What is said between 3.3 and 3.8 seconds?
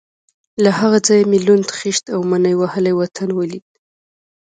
ولید.